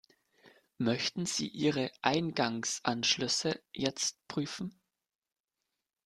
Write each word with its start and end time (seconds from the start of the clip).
Möchten 0.79 1.27
Sie 1.27 1.47
Ihre 1.47 1.91
Eingangsanschlüsse 2.01 3.61
jetzt 3.71 4.17
prüfen? 4.27 4.81